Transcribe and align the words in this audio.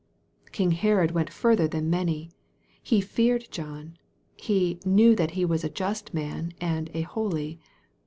King 0.51 0.71
Herod 0.71 1.11
went 1.11 1.31
further 1.31 1.67
than 1.67 1.87
many. 1.87 2.31
He 2.81 3.01
"feared 3.01 3.47
John." 3.51 3.99
He 4.35 4.79
"knew 4.83 5.15
that 5.15 5.31
he 5.37 5.45
was 5.45 5.63
a 5.63 5.69
just 5.69 6.11
man 6.11 6.53
and 6.59 6.89
a 6.95 7.01
holy.' 7.03 7.59